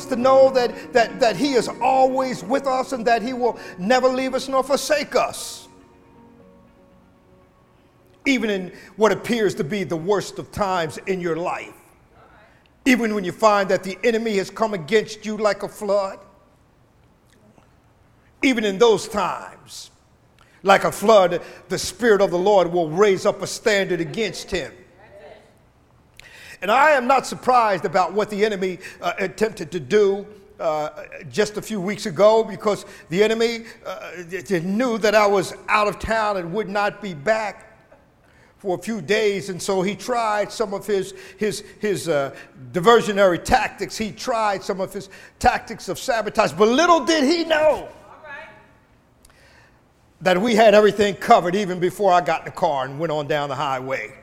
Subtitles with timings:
[0.00, 3.58] us to know that, that, that He is always with us and that He will
[3.78, 5.68] never leave us nor forsake us.
[8.26, 11.74] Even in what appears to be the worst of times in your life.
[12.84, 16.18] Even when you find that the enemy has come against you like a flood.
[18.42, 19.90] Even in those times,
[20.62, 24.72] like a flood, the Spirit of the Lord will raise up a standard against him.
[26.62, 30.26] And I am not surprised about what the enemy uh, attempted to do
[30.58, 30.90] uh,
[31.30, 34.12] just a few weeks ago because the enemy uh,
[34.62, 37.66] knew that I was out of town and would not be back
[38.58, 39.48] for a few days.
[39.48, 42.34] And so he tried some of his, his, his uh,
[42.72, 43.96] diversionary tactics.
[43.96, 46.52] He tried some of his tactics of sabotage.
[46.52, 47.88] But little did he know
[50.20, 53.26] that we had everything covered even before I got in the car and went on
[53.26, 54.19] down the highway.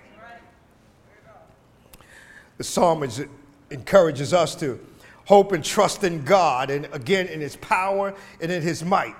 [2.57, 3.23] The psalmist
[3.69, 4.79] encourages us to
[5.25, 9.15] hope and trust in God and again in his power and in his might.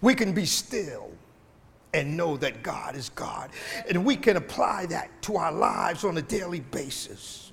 [0.00, 1.10] We can be still
[1.94, 3.50] and know that God is God.
[3.88, 7.52] And we can apply that to our lives on a daily basis.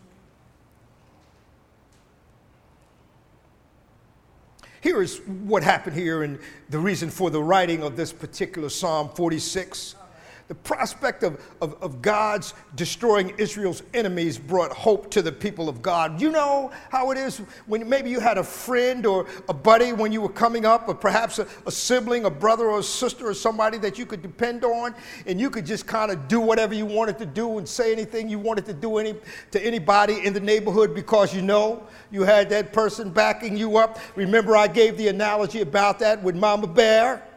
[4.81, 9.09] Here is what happened here and the reason for the writing of this particular Psalm
[9.09, 9.96] 46
[10.50, 15.83] the prospect of, of, of, God's destroying Israel's enemies brought hope to the people of
[15.83, 16.19] God.
[16.19, 20.11] You know how it is when maybe you had a friend or a buddy when
[20.11, 23.36] you were coming up, or perhaps a, a sibling, a brother or a sister, or
[23.36, 24.95] somebody that you could depend on,
[25.28, 28.28] and you could just kind of do whatever you wanted to do and say anything
[28.28, 29.13] you wanted to do any,
[29.51, 34.00] to anybody in the neighborhood because you know you had that person backing you up.
[34.16, 37.28] Remember, I gave the analogy about that with Mama Bear.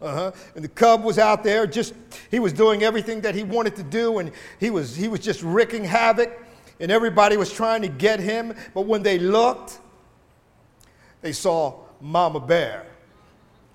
[0.00, 0.32] Uh-huh.
[0.54, 1.94] And the cub was out there, just
[2.30, 5.42] he was doing everything that he wanted to do, and he was he was just
[5.42, 6.30] wreaking havoc,
[6.78, 8.54] and everybody was trying to get him.
[8.72, 9.78] But when they looked,
[11.20, 12.86] they saw Mama Bear,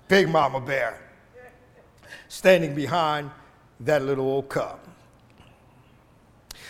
[0.08, 1.00] Big Mama Bear,
[2.28, 3.30] standing behind
[3.80, 4.80] that little old cub.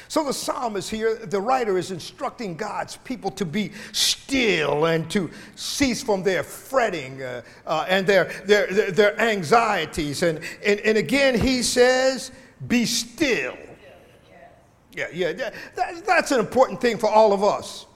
[0.08, 5.30] So the psalmist here, the writer is instructing God's people to be still and to
[5.56, 10.22] cease from their fretting uh, uh, and their, their, their, their, anxieties.
[10.22, 12.30] And, and, and again, he says,
[12.68, 13.56] be still.
[14.94, 17.86] Yeah, yeah, that, that's an important thing for all of us.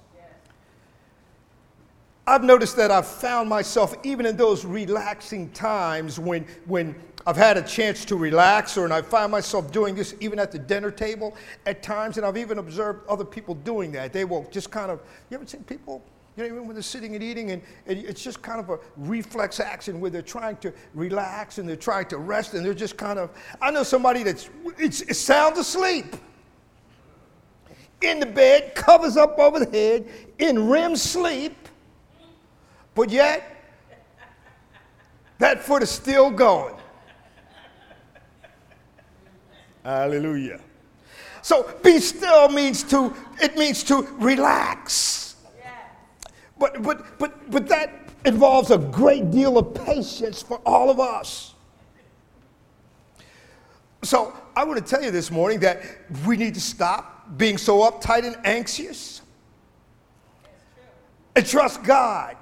[2.27, 6.95] I've noticed that I've found myself, even in those relaxing times when, when
[7.27, 10.51] I've had a chance to relax, or and I find myself doing this even at
[10.51, 11.37] the dinner table
[11.67, 14.13] at times, and I've even observed other people doing that.
[14.13, 16.03] They will just kind of, you ever seen people,
[16.37, 18.79] you know, even when they're sitting and eating, and, and it's just kind of a
[18.97, 22.97] reflex action where they're trying to relax and they're trying to rest, and they're just
[22.97, 24.49] kind of, I know somebody that's,
[24.79, 26.17] it's, it's sound asleep
[28.01, 30.09] in the bed, covers up over the head,
[30.39, 31.69] in REM sleep,
[32.95, 33.63] but yet
[35.39, 36.75] that foot is still going.
[39.85, 40.61] Hallelujah.
[41.43, 45.37] So be still means to, it means to relax.
[46.59, 51.55] But, but, but, but that involves a great deal of patience for all of us.
[54.03, 55.83] So I want to tell you this morning that
[56.27, 59.23] we need to stop being so uptight and anxious
[61.35, 62.37] and trust God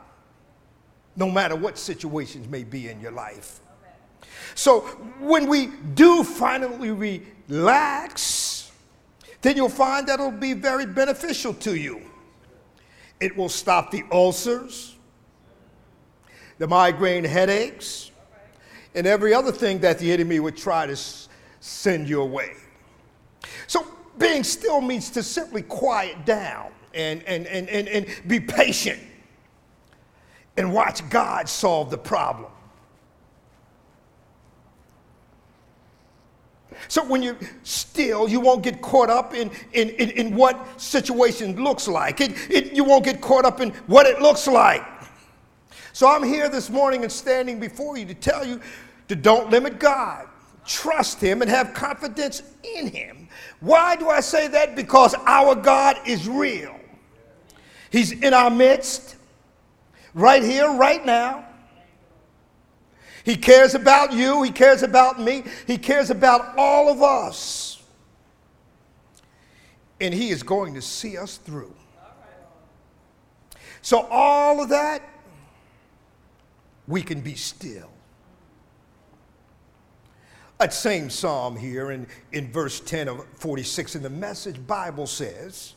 [1.14, 3.60] no matter what situations may be in your life.
[4.54, 4.80] So
[5.20, 6.90] when we do finally
[7.48, 8.70] relax,
[9.42, 12.02] then you'll find that it'll be very beneficial to you.
[13.20, 14.94] It will stop the ulcers,
[16.58, 18.10] the migraine headaches,
[18.94, 20.96] and every other thing that the enemy would try to
[21.60, 22.52] send your way.
[23.66, 23.86] So
[24.18, 29.00] being still means to simply quiet down and, and, and, and, and be patient
[30.56, 32.50] and watch God solve the problem.
[36.86, 41.62] So when you're still, you won't get caught up in, in, in, in what situation
[41.62, 42.20] looks like.
[42.20, 44.84] It, it, you won't get caught up in what it looks like.
[45.92, 48.60] So I'm here this morning and standing before you to tell you
[49.08, 50.28] to don't limit God.
[50.64, 53.28] Trust Him and have confidence in Him.
[53.60, 54.76] Why do I say that?
[54.76, 56.78] Because our God is real.
[57.90, 59.16] He's in our midst,
[60.14, 61.47] right here, right now.
[63.24, 64.42] He cares about you.
[64.42, 65.44] He cares about me.
[65.66, 67.82] He cares about all of us.
[70.00, 71.74] And He is going to see us through.
[73.82, 75.02] So, all of that,
[76.86, 77.90] we can be still.
[80.58, 85.74] That same psalm here in, in verse 10 of 46 in the Message Bible says,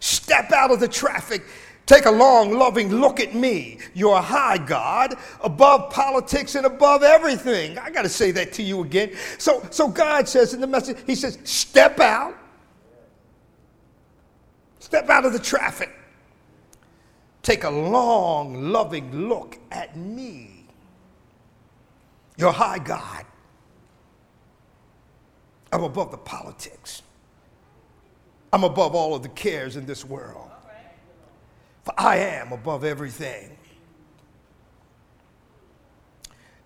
[0.00, 1.42] Step out of the traffic.
[1.86, 3.78] Take a long, loving look at me.
[3.94, 7.78] You're a high God, above politics and above everything.
[7.78, 9.12] I got to say that to you again.
[9.38, 12.36] So, so God says in the message, He says, Step out.
[14.80, 15.90] Step out of the traffic.
[17.42, 20.66] Take a long, loving look at me.
[22.36, 23.24] You're high God.
[25.72, 27.02] I'm above the politics.
[28.52, 30.50] I'm above all of the cares in this world.
[31.86, 33.56] For I am above everything.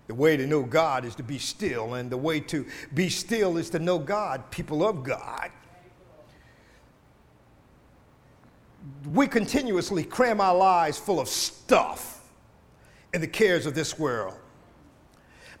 [0.07, 2.65] The way to know God is to be still, and the way to
[2.95, 5.51] be still is to know God, people of God.
[9.13, 12.27] We continuously cram our lives full of stuff
[13.13, 14.39] and the cares of this world.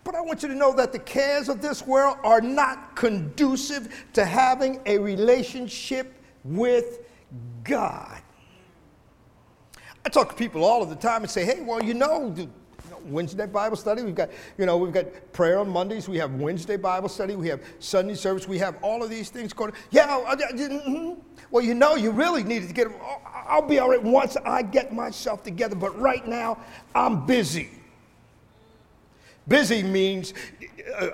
[0.03, 4.07] But I want you to know that the cares of this world are not conducive
[4.13, 7.01] to having a relationship with
[7.63, 8.20] God.
[10.05, 12.35] I talk to people all of the time and say, hey, well, you know,
[13.05, 14.03] Wednesday Bible study.
[14.03, 16.07] We've got, you know, we've got prayer on Mondays.
[16.07, 17.35] We have Wednesday Bible study.
[17.35, 18.47] We have Sunday service.
[18.47, 19.73] We have all of these things going.
[19.89, 21.19] Yeah, mm-hmm.
[21.49, 22.87] well, you know, you really needed to get.
[23.47, 25.75] I'll be all right once I get myself together.
[25.75, 26.59] But right now,
[26.93, 27.69] I'm busy.
[29.47, 30.33] Busy means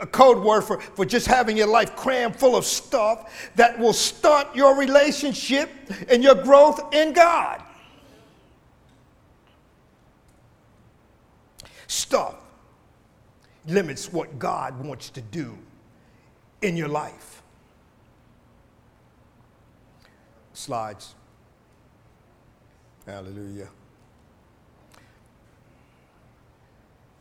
[0.01, 3.93] a code word for, for just having your life crammed full of stuff that will
[3.93, 5.69] stunt your relationship
[6.09, 7.63] and your growth in God.
[11.87, 12.35] Stuff
[13.65, 15.57] limits what God wants to do
[16.61, 17.41] in your life.
[20.53, 21.15] Slides.
[23.05, 23.69] Hallelujah.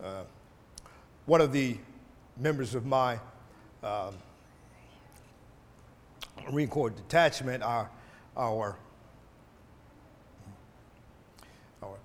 [0.03, 0.23] Uh,
[1.27, 1.77] one of the
[2.37, 3.19] members of my
[3.83, 4.15] um,
[6.51, 7.91] Marine Corps detachment, our,
[8.37, 8.77] our,
[11.83, 11.97] our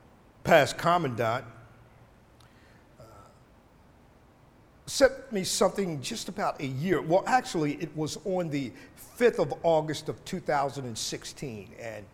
[0.44, 1.46] past commandant,
[3.00, 3.04] uh,
[5.02, 7.02] sent me something just about a year.
[7.02, 8.72] Well, actually, it was on the
[9.18, 11.72] 5th of August of 2016.
[11.80, 12.06] And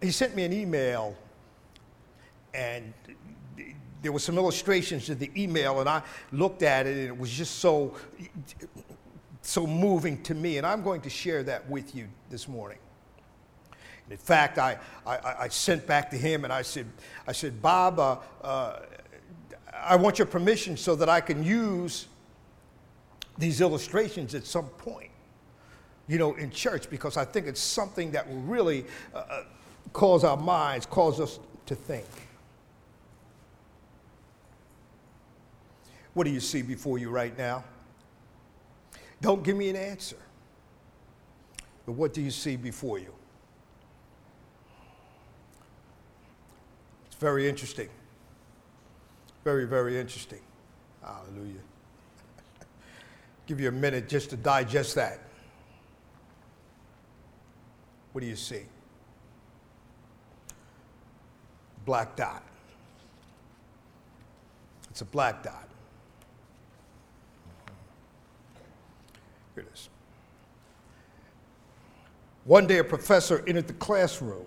[0.00, 1.16] he sent me an email
[2.52, 2.92] and
[4.02, 6.02] there were some illustrations in the email, and I
[6.32, 7.94] looked at it, and it was just so,
[9.42, 10.58] so moving to me.
[10.58, 12.78] And I'm going to share that with you this morning.
[14.10, 16.86] In fact, I, I, I, sent back to him and I said,
[17.26, 18.80] I said Bob, uh, uh,
[19.82, 22.06] I want your permission so that I can use
[23.36, 25.10] these illustrations at some point,
[26.08, 28.84] you know, in church, because I think it's something that will really
[29.14, 29.42] uh, uh
[29.92, 32.06] cause our minds, cause us to think.
[36.14, 37.64] What do you see before you right now?
[39.20, 40.16] Don't give me an answer.
[41.86, 43.12] But what do you see before you?
[47.06, 47.88] It's very interesting.
[49.48, 50.42] Very, very interesting.
[51.02, 51.62] Hallelujah.
[53.46, 55.20] Give you a minute just to digest that.
[58.12, 58.64] What do you see?
[61.86, 62.42] Black dot.
[64.90, 65.66] It's a black dot.
[69.54, 69.88] Here it is.
[72.44, 74.44] One day, a professor entered the classroom.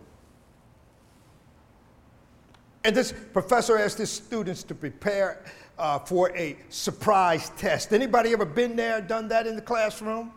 [2.84, 5.44] And this professor asked his students to prepare
[5.78, 7.94] uh, for a surprise test.
[7.94, 10.32] Anybody ever been there, done that in the classroom?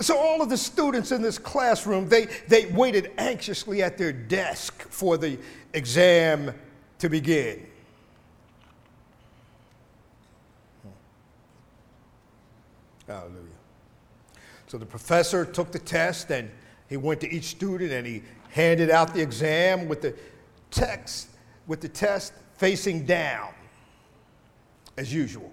[0.00, 4.82] So all of the students in this classroom, they, they waited anxiously at their desk
[4.82, 5.38] for the
[5.74, 6.54] exam
[6.98, 7.66] to begin.
[13.06, 13.36] Hallelujah.
[14.66, 16.50] So the professor took the test and
[16.88, 20.14] he went to each student and he handed out the exam with the
[20.70, 21.28] text,
[21.66, 23.48] with the test facing down,
[24.96, 25.50] as usual.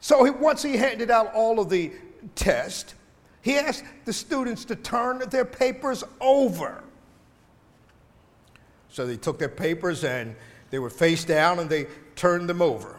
[0.00, 1.92] So he, once he handed out all of the
[2.34, 2.94] test,
[3.42, 6.82] he asked the students to turn their papers over.
[8.88, 10.34] So they took their papers and
[10.70, 12.98] they were face down and they turned them over.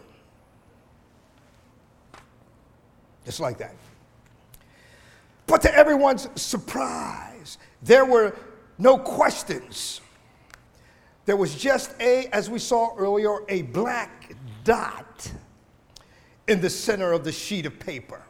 [3.26, 3.76] Just like that.
[5.50, 8.38] But to everyone's surprise, there were
[8.78, 10.00] no questions.
[11.26, 15.32] There was just a, as we saw earlier, a black dot
[16.48, 18.22] in the center of the sheet of paper.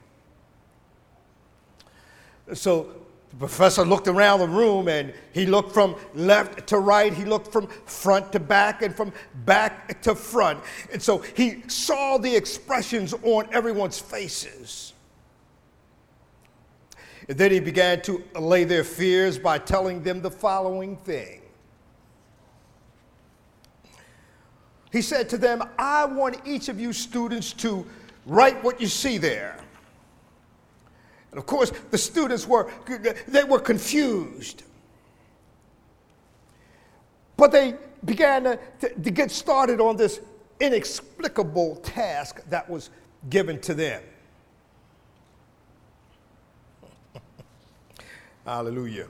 [2.53, 2.89] So
[3.31, 7.51] The professor looked around the room and he looked from left to right, he looked
[7.51, 9.13] from front to back, and from
[9.45, 10.59] back to front.
[10.91, 14.93] And so he saw the expressions on everyone's faces.
[17.29, 21.41] And then he began to allay their fears by telling them the following thing.
[24.91, 27.85] He said to them, I want each of you students to
[28.25, 29.59] write what you see there.
[31.29, 32.71] And of course, the students were,
[33.27, 34.63] they were confused.
[37.37, 40.19] But they began to, to, to get started on this
[40.59, 42.89] inexplicable task that was
[43.29, 44.01] given to them.
[48.45, 49.07] Hallelujah.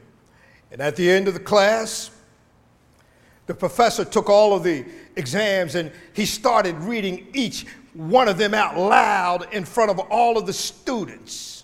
[0.72, 2.12] And at the end of the class,
[3.48, 8.54] the professor took all of the exams and he started reading each one of them
[8.54, 11.64] out loud in front of all of the students.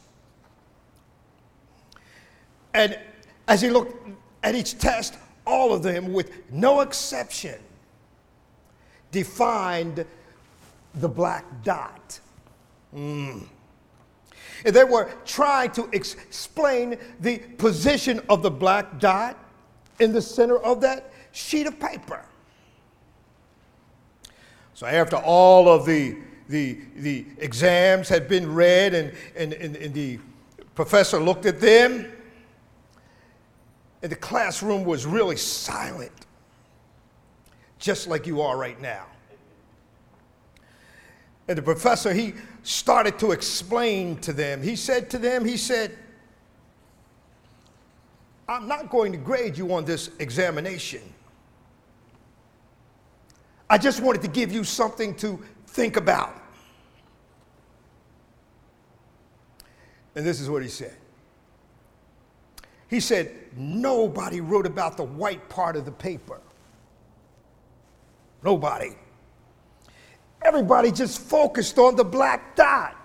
[2.73, 2.97] And
[3.47, 4.09] as he looked
[4.43, 7.59] at each test, all of them, with no exception,
[9.11, 10.05] defined
[10.95, 12.19] the black dot.
[12.93, 13.45] Mm.
[14.63, 19.37] And they were trying to explain the position of the black dot
[19.99, 22.23] in the center of that sheet of paper.
[24.73, 26.17] So after all of the,
[26.49, 30.19] the, the exams had been read and, and, and, and the
[30.75, 32.11] professor looked at them,
[34.01, 36.11] and the classroom was really silent,
[37.79, 39.05] just like you are right now.
[41.47, 42.33] And the professor, he
[42.65, 44.61] started to explain to them.
[44.61, 45.95] He said to them, he said,
[48.49, 51.01] I'm not going to grade you on this examination.
[53.69, 56.41] I just wanted to give you something to think about.
[60.15, 60.95] And this is what he said.
[62.87, 66.41] He said, Nobody wrote about the white part of the paper.
[68.43, 68.95] Nobody.
[70.45, 72.95] Everybody just focused on the black dot.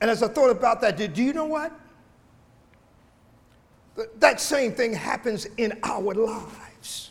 [0.00, 1.72] And as I thought about that, do you know what?
[4.20, 7.10] That same thing happens in our lives.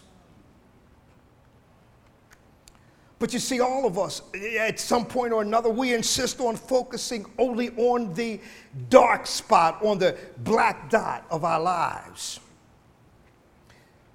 [3.19, 6.55] But you see, all of us, eh, at some point or another, we insist on
[6.55, 8.39] focusing only on the
[8.89, 12.39] dark spot, on the black dot of our lives.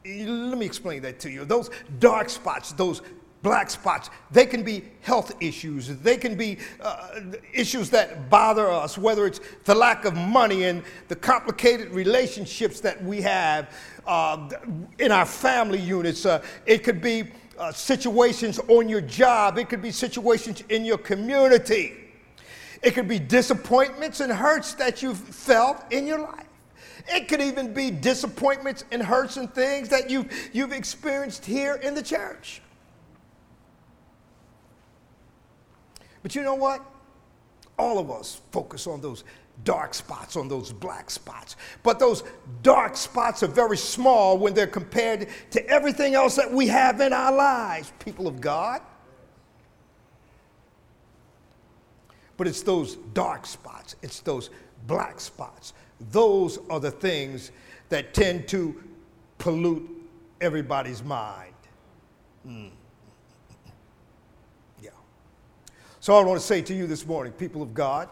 [0.04, 1.44] Let me explain that to you.
[1.44, 3.02] Those dark spots, those
[3.42, 5.88] black spots, they can be health issues.
[5.88, 7.21] They can be uh,
[7.52, 13.02] issues that bother us, whether it's the lack of money and the complicated relationships that
[13.02, 14.49] we have uh,
[14.99, 16.26] in our family units.
[16.26, 17.25] Uh, it could be
[17.59, 21.94] uh, situations on your job, it could be situations in your community.
[22.82, 26.47] It could be disappointments and hurts that you've felt in your life.
[27.09, 31.94] It could even be disappointments and hurts and things that you've, you've experienced here in
[31.94, 32.62] the church.
[36.23, 36.85] But you know what?
[37.78, 39.25] All of us focus on those
[39.64, 41.56] dark spots, on those black spots.
[41.82, 42.25] But those
[42.62, 47.12] dark spots are very small when they're compared to everything else that we have in
[47.12, 48.80] our lives, people of God.
[52.37, 54.50] But it's those dark spots, it's those
[54.87, 55.75] black spots.
[56.11, 57.52] Those are the things
[57.88, 58.82] that tend to
[59.38, 59.88] pollute
[60.40, 61.54] everybody's mind.
[62.47, 62.71] Mm.
[64.82, 64.90] Yeah.
[66.00, 68.09] So I want to say to you this morning, people of God,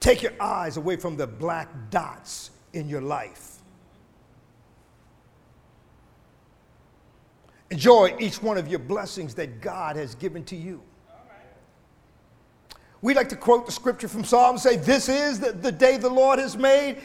[0.00, 3.58] take your eyes away from the black dots in your life.
[7.70, 10.82] Enjoy each one of your blessings that God has given to you.
[13.04, 16.08] We like to quote the scripture from Psalm say, This is the, the day the
[16.08, 16.96] Lord has made.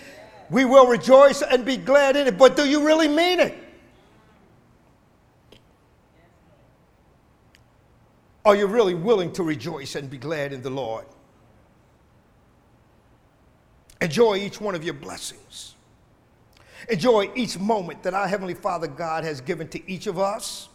[0.50, 2.38] We will rejoice and be glad in it.
[2.38, 3.54] But do you really mean it?
[8.46, 11.04] Are you really willing to rejoice and be glad in the Lord?
[14.00, 15.76] Enjoy each one of your blessings.
[16.88, 20.70] Enjoy each moment that our Heavenly Father God has given to each of us.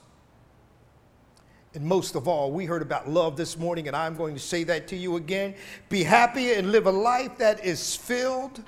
[1.74, 4.62] And most of all, we heard about love this morning, and I'm going to say
[4.64, 5.54] that to you again.
[5.88, 8.62] Be happy and live a life that is filled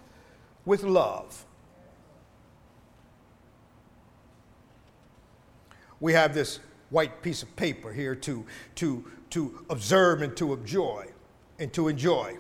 [0.65, 1.45] with love.
[6.01, 6.59] We have this
[6.91, 8.45] white piece of paper here to,
[8.77, 11.07] to, to observe and to enjoy
[11.61, 12.37] and to enjoy.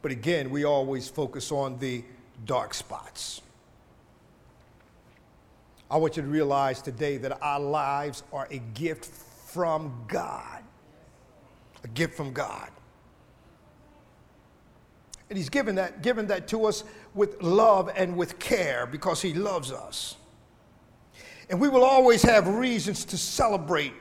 [0.00, 2.04] But again, we always focus on the
[2.46, 3.42] dark spots.
[5.90, 10.62] I want you to realize today that our lives are a gift from God.
[11.84, 12.70] a gift from God.
[15.28, 19.34] And He's given that, given that to us with love and with care because He
[19.34, 20.16] loves us.
[21.50, 23.92] And we will always have reasons to celebrate.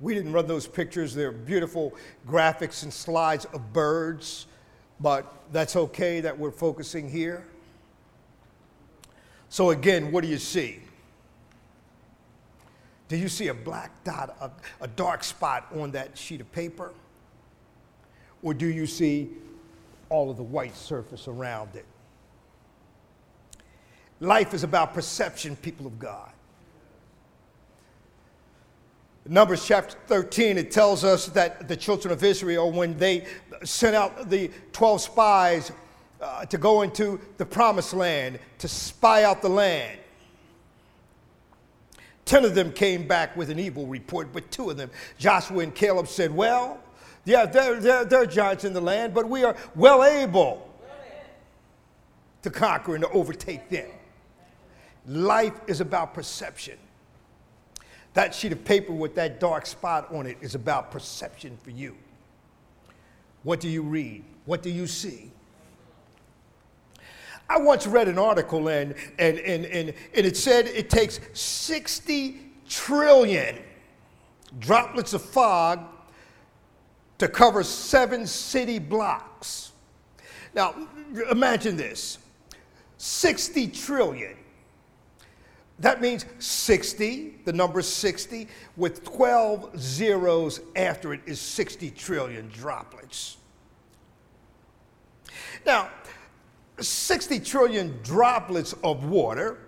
[0.00, 1.14] We didn't run those pictures.
[1.14, 1.94] They're beautiful
[2.26, 4.46] graphics and slides of birds,
[4.98, 7.46] but that's okay that we're focusing here.
[9.50, 10.78] So, again, what do you see?
[13.08, 14.50] Do you see a black dot, a,
[14.84, 16.92] a dark spot on that sheet of paper?
[18.42, 19.28] Or do you see
[20.08, 21.84] all of the white surface around it?
[24.20, 26.30] Life is about perception, people of God.
[29.26, 33.26] Numbers chapter 13, it tells us that the children of Israel, when they
[33.64, 35.72] sent out the 12 spies
[36.20, 39.98] uh, to go into the promised land, to spy out the land,
[42.26, 45.74] 10 of them came back with an evil report, but two of them, Joshua and
[45.74, 46.78] Caleb, said, Well,
[47.24, 50.70] yeah, there, there, there are giants in the land, but we are well able
[52.42, 53.90] to conquer and to overtake them.
[55.06, 56.78] Life is about perception.
[58.14, 61.96] That sheet of paper with that dark spot on it is about perception for you.
[63.42, 64.24] What do you read?
[64.44, 65.30] What do you see?
[67.50, 72.40] I once read an article and, and, and, and, and it said it takes 60
[72.68, 73.58] trillion
[74.60, 75.80] droplets of fog
[77.18, 79.72] to cover seven city blocks.
[80.54, 80.76] Now,
[81.28, 82.18] imagine this
[82.98, 84.36] 60 trillion.
[85.80, 93.38] That means 60, the number 60, with 12 zeros after it is 60 trillion droplets.
[95.66, 95.88] Now,
[96.80, 99.58] 60 trillion droplets of water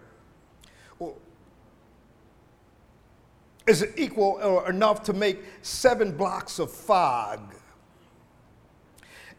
[3.66, 7.54] is equal or enough to make seven blocks of fog.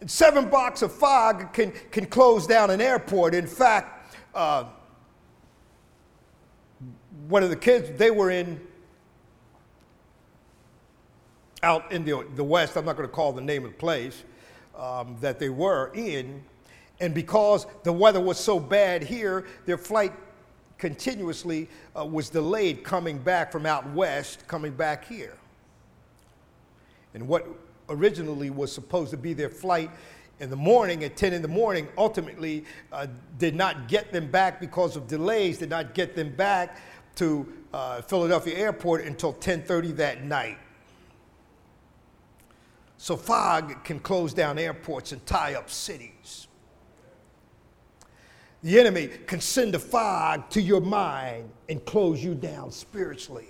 [0.05, 3.33] Seven blocks of fog can, can close down an airport.
[3.33, 4.65] In fact, uh,
[7.27, 8.59] one of the kids, they were in
[11.63, 14.23] out in the, the West, I'm not going to call the name of the place
[14.77, 16.43] um, that they were in,
[17.03, 20.13] and because the weather was so bad here, their flight
[20.77, 21.67] continuously
[21.99, 25.35] uh, was delayed coming back from out west, coming back here.
[27.13, 27.45] And what
[27.89, 29.91] originally was supposed to be their flight
[30.39, 32.63] in the morning at 10 in the morning ultimately
[32.93, 36.77] uh, did not get them back because of delays, did not get them back
[37.15, 40.57] to uh, Philadelphia Airport until 10:30 that night.
[42.95, 46.47] So fog can close down airports and tie up cities.
[48.63, 53.49] The enemy can send a fog to your mind and close you down spiritually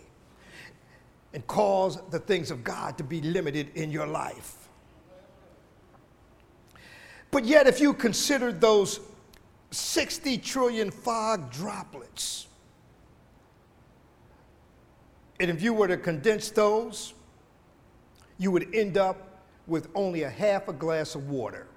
[1.33, 4.67] and cause the things of God to be limited in your life.
[7.29, 8.99] But yet, if you consider those
[9.71, 12.47] 60 trillion fog droplets,
[15.39, 17.13] and if you were to condense those,
[18.37, 21.67] you would end up with only a half a glass of water.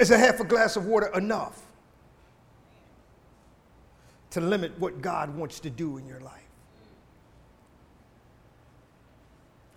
[0.00, 1.60] Is a half a glass of water enough
[4.30, 6.40] to limit what God wants to do in your life?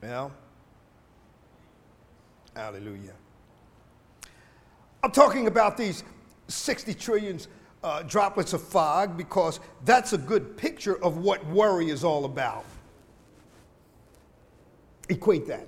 [0.01, 0.31] Well,
[2.55, 3.15] hallelujah.
[5.03, 6.05] I'm talking about these
[6.47, 7.49] 60 trillions
[7.83, 12.63] uh, droplets of fog because that's a good picture of what worry is all about.
[15.09, 15.67] Equate that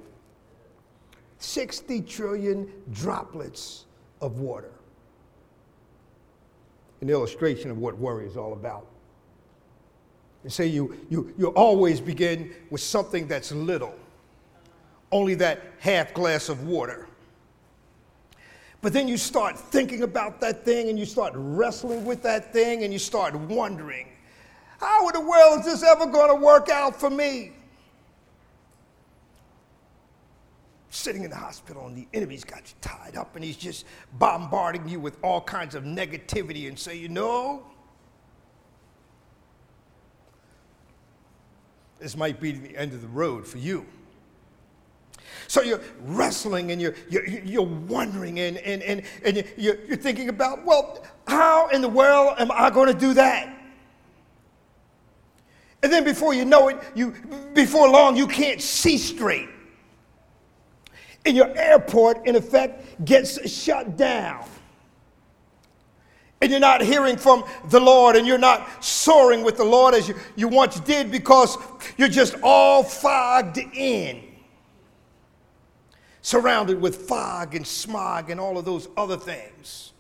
[1.40, 3.86] 60 trillion droplets
[4.26, 4.72] of water.
[7.02, 8.88] An illustration of what worry is all about.
[10.44, 13.96] And say you, you, you always begin with something that's little,
[15.12, 17.08] only that half glass of water.
[18.82, 22.84] But then you start thinking about that thing and you start wrestling with that thing
[22.84, 24.08] and you start wondering,
[24.80, 27.54] how in the world is this ever going to work out for me?
[30.96, 34.88] Sitting in the hospital and the enemy's got you tied up and he's just bombarding
[34.88, 37.66] you with all kinds of negativity and say, you know,
[42.00, 43.86] this might be the end of the road for you.
[45.48, 50.30] So you're wrestling and you're, you're, you're wondering and, and, and, and you're, you're thinking
[50.30, 53.52] about, well, how in the world am I going to do that?
[55.84, 57.14] And then before you know it, you,
[57.54, 59.50] before long, you can't see straight
[61.26, 64.46] and your airport, in effect, gets shut down.
[66.42, 70.08] and you're not hearing from the Lord and you're not soaring with the Lord as
[70.08, 71.58] you, you once did because
[71.98, 74.22] you're just all fogged in,
[76.22, 79.94] surrounded with fog and smog and all of those other things.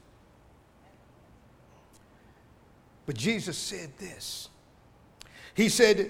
[3.05, 4.49] But Jesus said this
[5.53, 6.09] He said,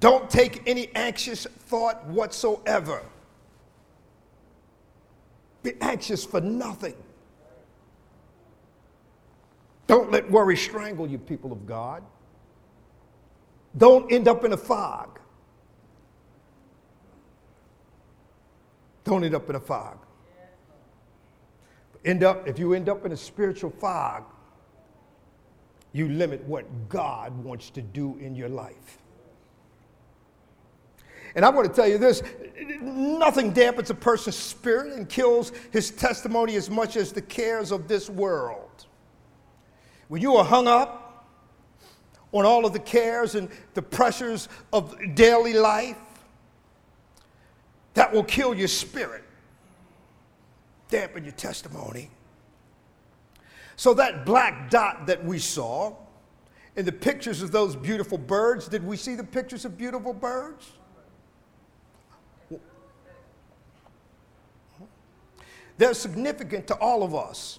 [0.00, 3.02] Don't take any anxious thought whatsoever.
[5.62, 6.94] Be anxious for nothing.
[9.86, 12.02] Don't let worry strangle you, people of God.
[13.76, 15.20] Don't end up in a fog.
[19.04, 19.98] Don't end up in a fog.
[22.04, 24.24] End up, if you end up in a spiritual fog,
[25.92, 29.01] you limit what God wants to do in your life.
[31.34, 32.22] And I'm going to tell you this
[32.80, 37.88] nothing dampens a person's spirit and kills his testimony as much as the cares of
[37.88, 38.86] this world.
[40.08, 41.26] When you are hung up
[42.32, 45.96] on all of the cares and the pressures of daily life,
[47.94, 49.24] that will kill your spirit,
[50.88, 52.10] dampen your testimony.
[53.76, 55.96] So, that black dot that we saw
[56.76, 60.72] in the pictures of those beautiful birds, did we see the pictures of beautiful birds?
[65.78, 67.58] They're significant to all of us.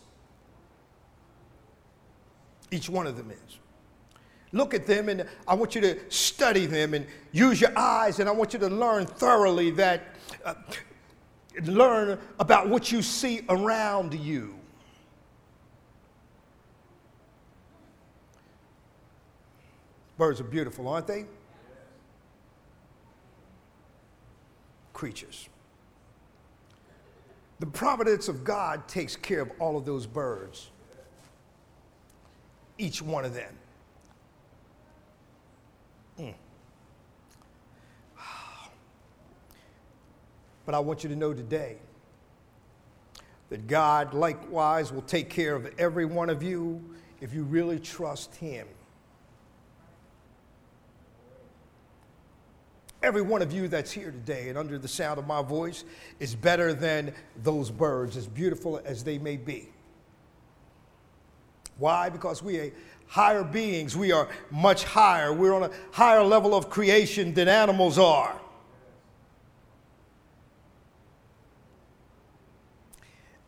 [2.71, 3.59] Each one of them is.
[4.51, 8.29] Look at them, and I want you to study them and use your eyes, and
[8.29, 10.53] I want you to learn thoroughly that, uh,
[11.65, 14.59] learn about what you see around you.
[20.17, 21.25] Birds are beautiful, aren't they?
[24.93, 25.49] Creatures.
[27.63, 30.69] The providence of God takes care of all of those birds,
[32.77, 33.53] each one of them.
[36.19, 36.33] Mm.
[40.65, 41.77] But I want you to know today
[43.47, 46.83] that God likewise will take care of every one of you
[47.21, 48.67] if you really trust Him.
[53.03, 55.83] Every one of you that's here today and under the sound of my voice
[56.21, 57.13] is better than
[57.43, 59.67] those birds, as beautiful as they may be.
[61.77, 62.07] Why?
[62.07, 62.71] Because we are
[63.07, 63.97] higher beings.
[63.97, 65.33] We are much higher.
[65.33, 68.39] We're on a higher level of creation than animals are.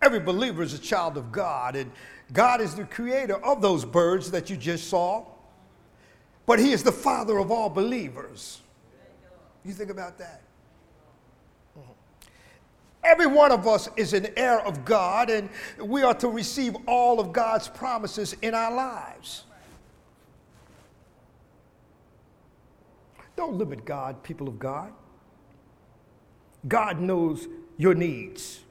[0.01, 1.89] Every believer is a child of God, and
[2.33, 5.25] God is the creator of those birds that you just saw,
[6.45, 8.59] but He is the Father of all believers.
[9.65, 10.41] You think about that.
[11.77, 11.91] Mm-hmm.
[13.03, 15.49] Every one of us is an heir of God, and
[15.79, 19.45] we are to receive all of God's promises in our lives.
[23.35, 24.93] Don't limit God, people of God.
[26.67, 27.47] God knows
[27.77, 28.61] your needs.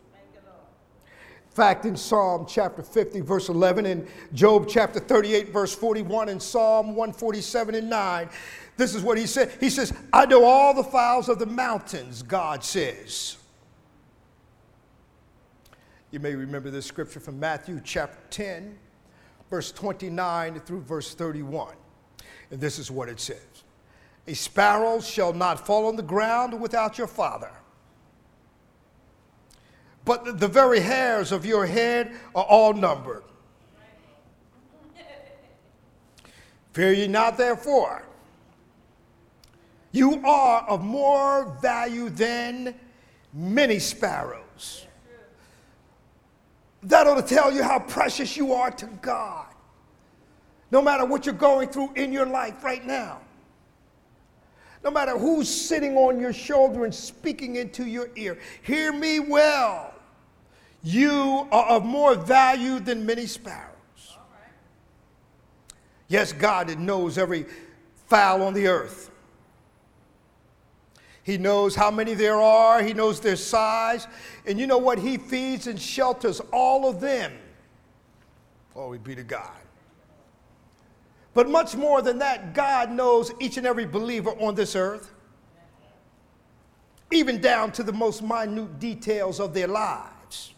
[1.54, 6.42] In fact, in Psalm chapter 50, verse 11, and Job chapter 38, verse 41, and
[6.42, 8.28] Psalm 147 and 9,
[8.76, 9.52] this is what he said.
[9.60, 13.37] He says, I know all the files of the mountains, God says.
[16.10, 18.76] You may remember this scripture from Matthew chapter 10,
[19.50, 21.74] verse 29 through verse 31.
[22.50, 23.64] And this is what it says
[24.26, 27.50] A sparrow shall not fall on the ground without your father.
[30.04, 33.24] But the very hairs of your head are all numbered.
[36.74, 38.04] Fear ye not, therefore.
[39.94, 42.74] You are of more value than
[43.33, 44.88] many sparrows.
[46.83, 49.46] That ought to tell you how precious you are to God.
[50.72, 53.20] No matter what you're going through in your life right now.
[54.83, 58.37] No matter who's sitting on your shoulder and speaking into your ear.
[58.62, 59.94] Hear me well.
[60.83, 63.70] You are of more value than many sparrows.
[66.09, 67.46] Yes, God knows every
[68.09, 69.12] fowl on the earth.
[71.24, 74.06] He knows how many there are, He knows their size.
[74.46, 74.98] And you know what?
[74.98, 77.32] He feeds and shelters all of them.
[78.74, 79.50] Glory be to God.
[81.32, 85.10] But much more than that, God knows each and every believer on this earth,
[87.10, 90.54] even down to the most minute details of their lives.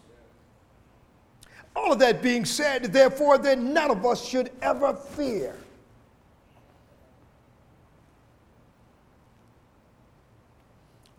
[1.75, 5.55] All of that being said, therefore, then none of us should ever fear.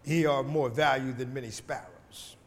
[0.07, 2.37] Ye are more value than many sparrows.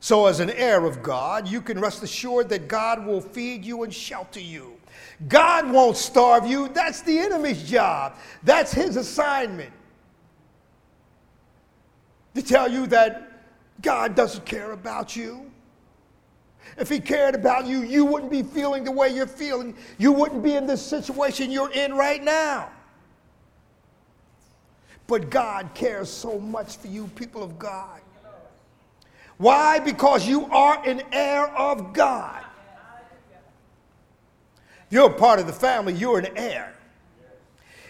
[0.00, 3.84] So, as an heir of God, you can rest assured that God will feed you
[3.84, 4.76] and shelter you.
[5.28, 6.68] God won't starve you.
[6.68, 9.72] That's the enemy's job, that's his assignment.
[12.34, 13.42] To tell you that
[13.80, 15.50] God doesn't care about you.
[16.76, 19.74] If he cared about you, you wouldn't be feeling the way you're feeling.
[19.96, 22.70] You wouldn't be in this situation you're in right now.
[25.10, 28.00] But God cares so much for you, people of God.
[29.38, 29.80] Why?
[29.80, 32.44] Because you are an heir of God.
[34.88, 36.76] You're a part of the family, you're an heir.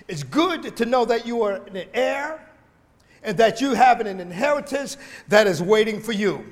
[0.08, 2.40] It's good to know that you are an heir
[3.22, 4.96] and that you have an inheritance
[5.28, 6.42] that is waiting for you.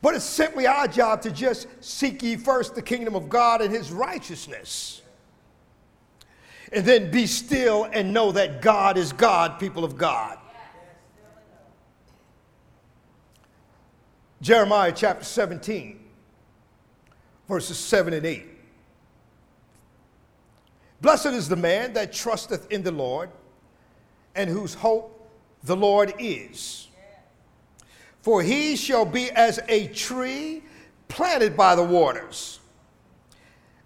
[0.00, 3.74] But it's simply our job to just seek ye first the kingdom of God and
[3.74, 5.02] his righteousness.
[6.72, 10.38] And then be still and know that God is God, people of God.
[14.40, 15.98] Jeremiah chapter 17,
[17.48, 18.46] verses 7 and 8.
[21.00, 23.30] Blessed is the man that trusteth in the Lord
[24.34, 25.30] and whose hope
[25.64, 26.88] the Lord is.
[28.22, 30.62] For he shall be as a tree
[31.08, 32.60] planted by the waters,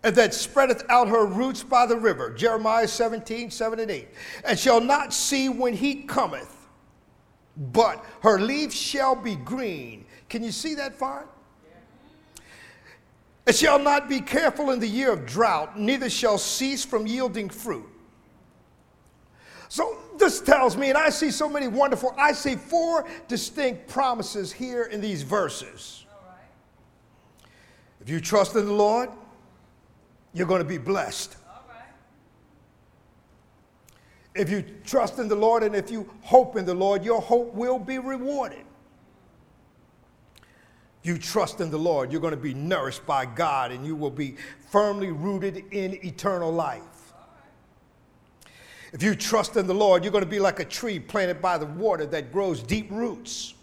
[0.04, 2.30] and that spreadeth out her roots by the river.
[2.30, 4.08] Jeremiah 17, 7 and 8.
[4.44, 6.68] And shall not see when heat cometh,
[7.56, 10.04] but her leaf shall be green.
[10.28, 11.24] Can you see that fine?
[13.46, 17.48] It shall not be careful in the year of drought, neither shall cease from yielding
[17.48, 17.88] fruit.
[19.68, 24.52] So this tells me, and I see so many wonderful, I see four distinct promises
[24.52, 26.04] here in these verses.
[28.00, 29.08] If you trust in the Lord,
[30.33, 31.37] you're going to be blessed.
[34.35, 37.53] If you trust in the Lord and if you hope in the Lord, your hope
[37.53, 38.64] will be rewarded.
[41.03, 44.11] You trust in the Lord, you're going to be nourished by God and you will
[44.11, 44.37] be
[44.71, 46.83] firmly rooted in eternal life.
[48.92, 51.59] If you trust in the Lord, you're going to be like a tree planted by
[51.59, 53.55] the water that grows deep roots.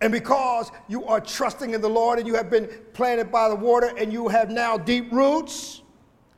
[0.00, 3.56] And because you are trusting in the Lord and you have been planted by the
[3.56, 5.82] water and you have now deep roots,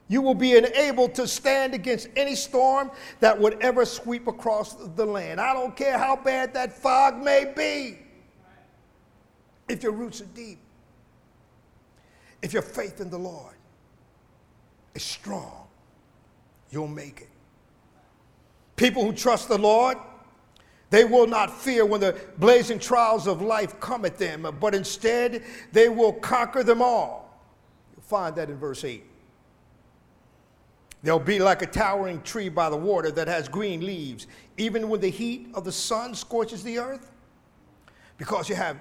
[0.07, 2.91] you will be enabled to stand against any storm
[3.21, 5.41] that would ever sweep across the land.
[5.41, 7.99] I don't care how bad that fog may be.
[9.69, 10.59] If your roots are deep,
[12.41, 13.55] if your faith in the Lord
[14.95, 15.67] is strong,
[16.71, 17.29] you'll make it.
[18.77, 19.99] People who trust the Lord,
[20.91, 25.43] they will not fear when the blazing trials of life come at them, but instead
[25.73, 27.43] they will conquer them all.
[27.95, 29.05] You'll find that in verse 8.
[31.03, 35.01] They'll be like a towering tree by the water that has green leaves, even when
[35.01, 37.11] the heat of the sun scorches the earth.
[38.17, 38.79] Because you have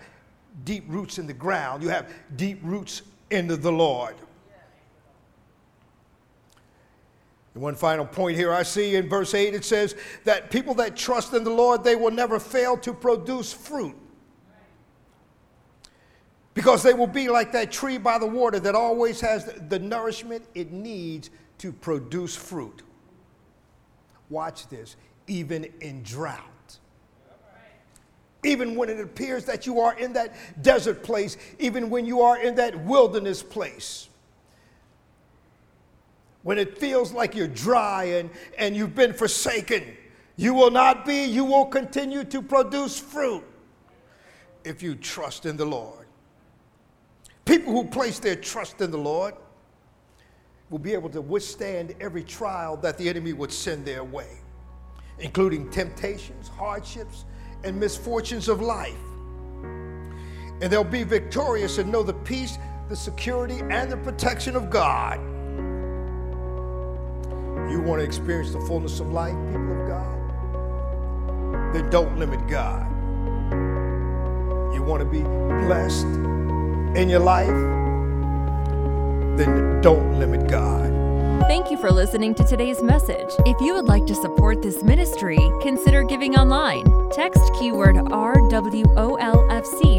[0.64, 4.16] deep roots in the ground, you have deep roots into the Lord.
[7.58, 10.96] And one final point here I see in verse 8 it says that people that
[10.96, 13.96] trust in the Lord, they will never fail to produce fruit.
[16.54, 20.46] Because they will be like that tree by the water that always has the nourishment
[20.54, 22.84] it needs to produce fruit.
[24.30, 26.78] Watch this, even in drought.
[28.44, 32.40] Even when it appears that you are in that desert place, even when you are
[32.40, 34.10] in that wilderness place
[36.48, 39.84] when it feels like you're dry and, and you've been forsaken.
[40.38, 43.44] You will not be, you will continue to produce fruit
[44.64, 46.08] if you trust in the Lord.
[47.44, 49.34] People who place their trust in the Lord
[50.70, 54.38] will be able to withstand every trial that the enemy would send their way,
[55.20, 57.26] including temptations, hardships,
[57.66, 58.96] and misfortunes of life.
[60.62, 62.58] And they'll be victorious and know the peace,
[62.88, 65.20] the security, and the protection of God.
[67.70, 71.74] You want to experience the fullness of life, people of God?
[71.74, 72.86] Then don't limit God.
[74.74, 76.06] You want to be blessed
[76.98, 77.48] in your life?
[79.38, 80.94] Then don't limit God.
[81.48, 83.30] Thank you for listening to today's message.
[83.46, 86.86] If you would like to support this ministry, consider giving online.
[87.12, 88.82] Text keyword RWOLFC